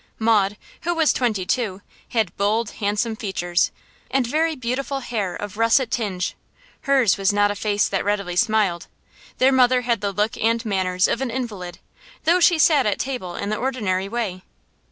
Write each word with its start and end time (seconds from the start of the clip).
Maud, 0.17 0.57
who 0.81 0.95
was 0.95 1.13
twenty 1.13 1.45
two, 1.45 1.83
had 2.09 2.35
bold, 2.35 2.71
handsome 2.81 3.15
features, 3.15 3.69
and 4.09 4.25
very 4.25 4.55
beautiful 4.55 5.01
hair 5.01 5.35
of 5.35 5.57
russet 5.57 5.91
tinge; 5.91 6.35
hers 6.89 7.17
was 7.17 7.31
not 7.31 7.51
a 7.51 7.55
face 7.55 7.87
that 7.87 8.03
readily 8.03 8.35
smiled. 8.35 8.87
Their 9.37 9.51
mother 9.51 9.81
had 9.81 10.01
the 10.01 10.11
look 10.11 10.35
and 10.39 10.65
manners 10.65 11.07
of 11.07 11.21
an 11.21 11.29
invalid, 11.29 11.77
though 12.23 12.39
she 12.39 12.57
sat 12.57 12.87
at 12.87 12.97
table 12.97 13.35
in 13.35 13.49
the 13.49 13.57
ordinary 13.57 14.09
way. 14.09 14.41